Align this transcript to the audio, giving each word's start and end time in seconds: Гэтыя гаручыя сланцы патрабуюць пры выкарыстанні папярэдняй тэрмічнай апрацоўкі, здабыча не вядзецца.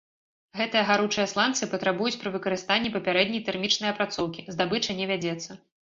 Гэтыя 0.59 0.81
гаручыя 0.87 1.25
сланцы 1.33 1.69
патрабуюць 1.75 2.19
пры 2.23 2.31
выкарыстанні 2.37 2.93
папярэдняй 2.97 3.45
тэрмічнай 3.51 3.89
апрацоўкі, 3.95 4.47
здабыча 4.57 4.91
не 5.03 5.13
вядзецца. 5.13 5.51